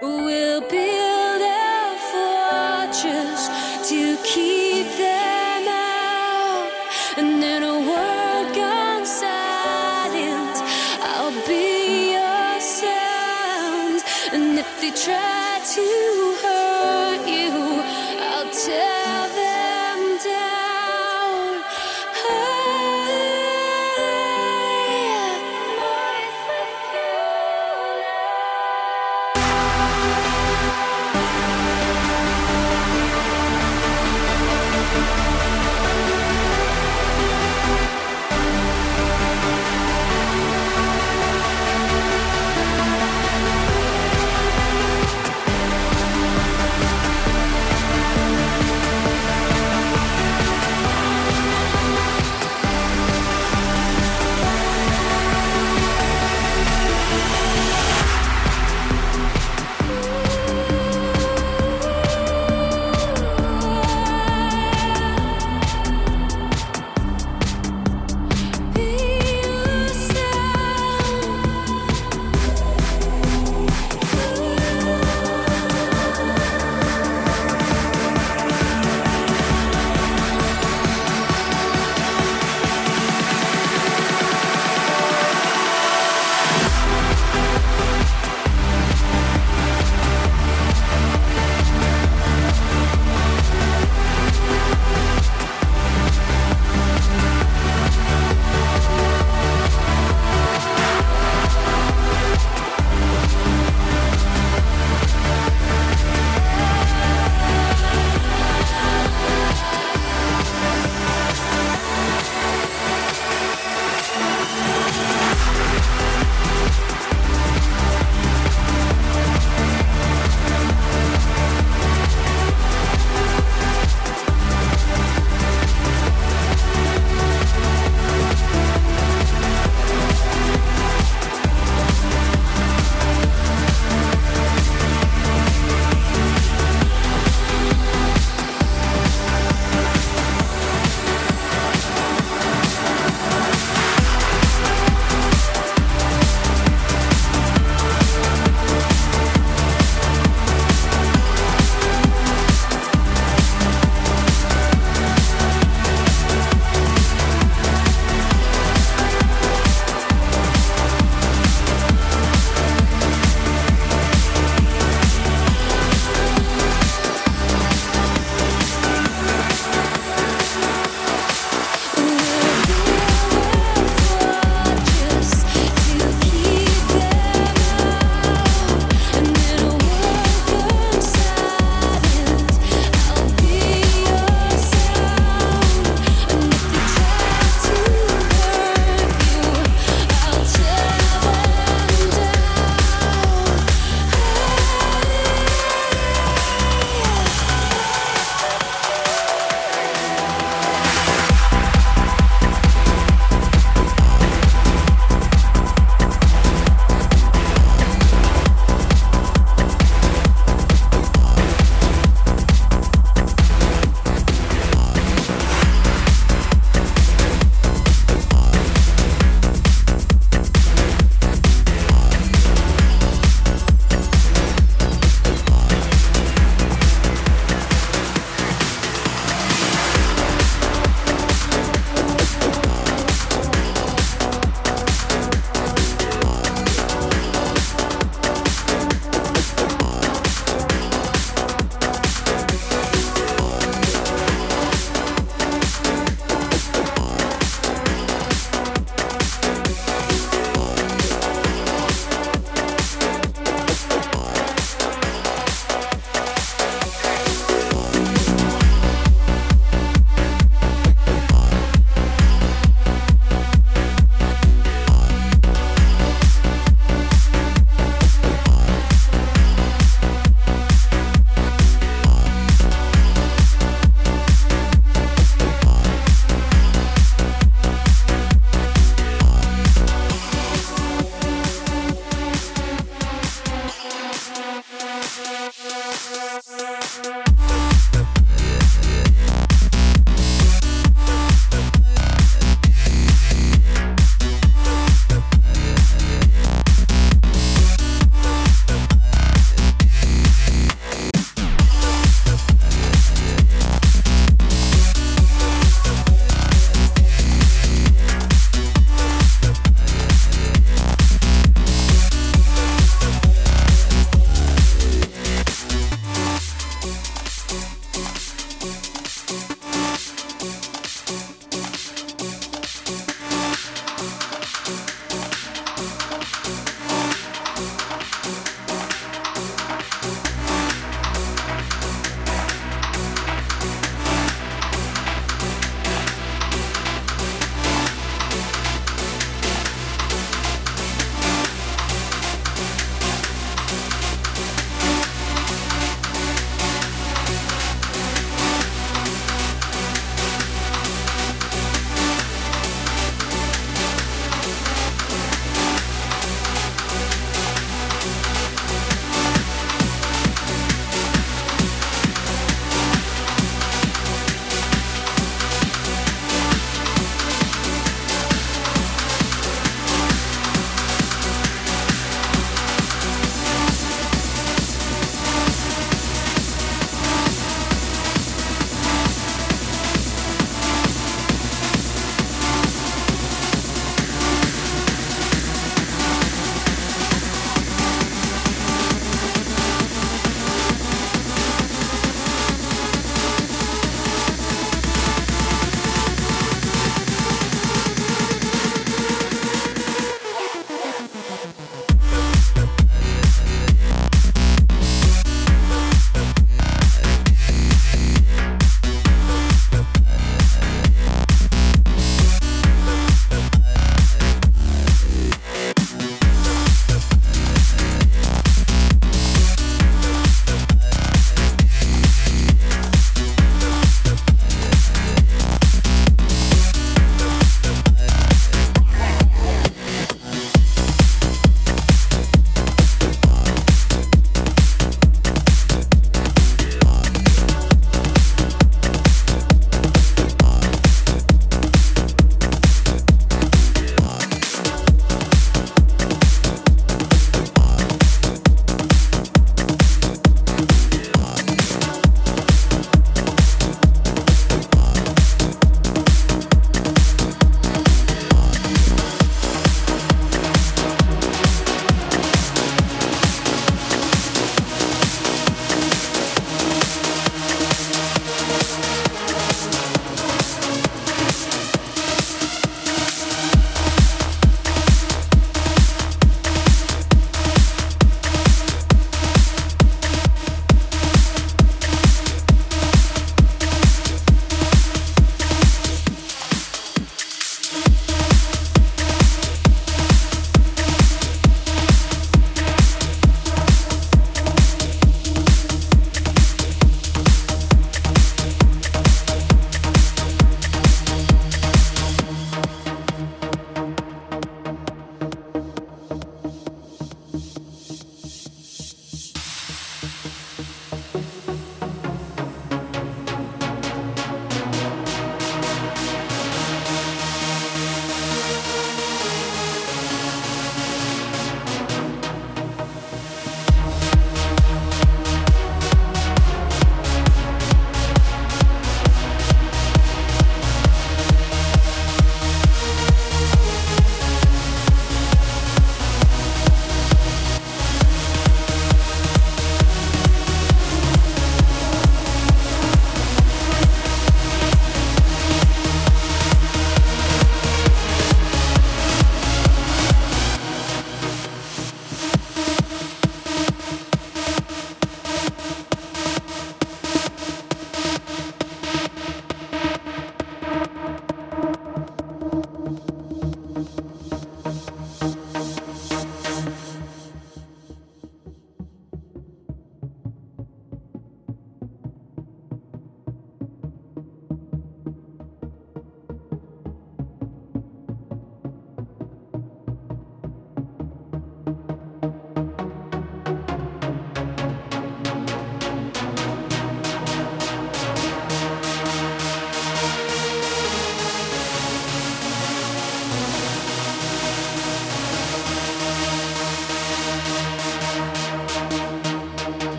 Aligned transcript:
We'll 0.00 0.49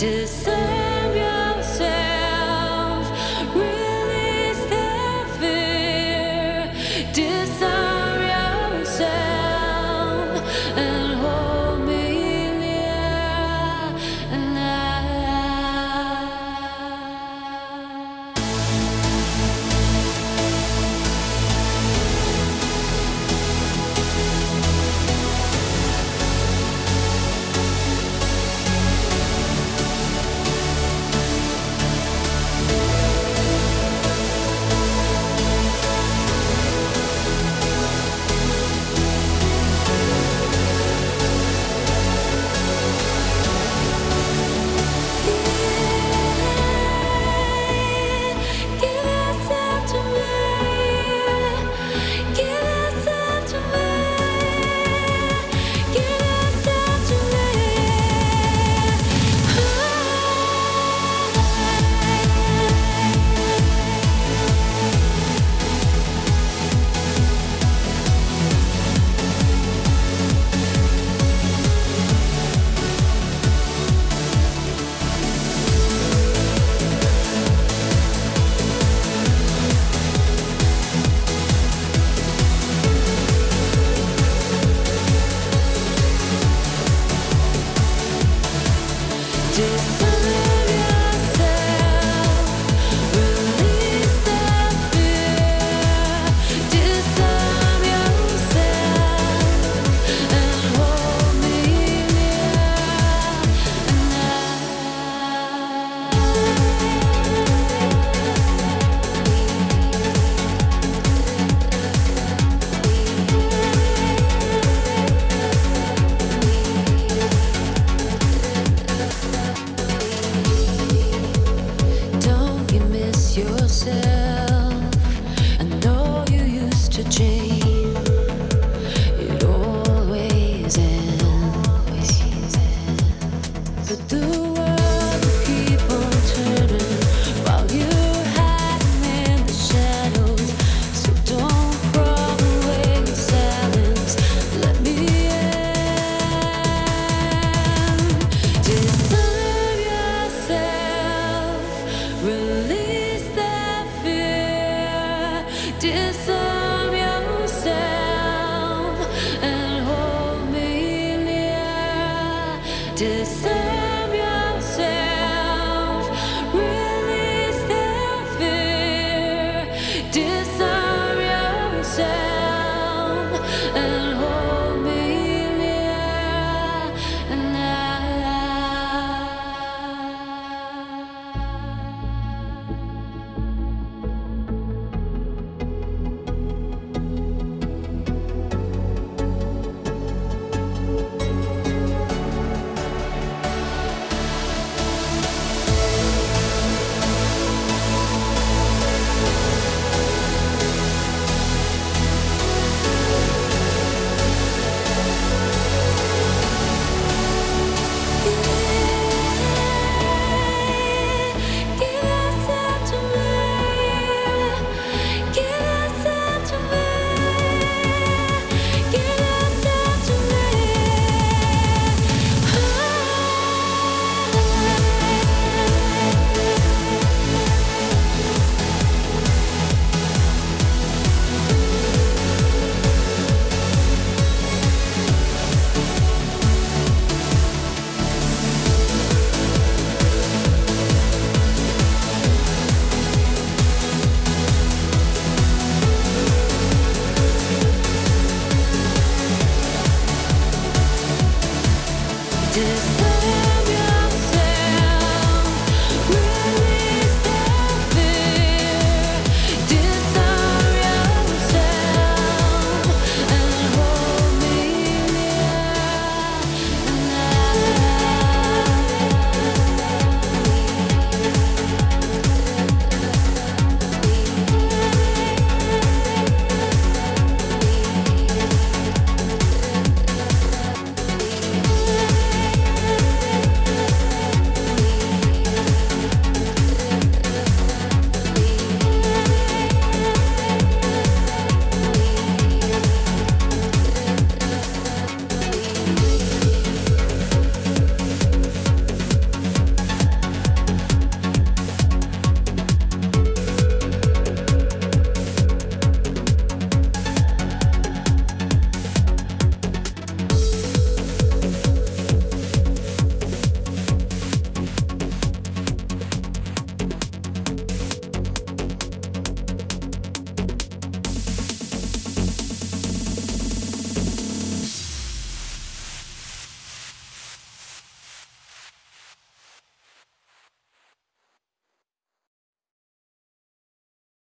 It 0.00 0.77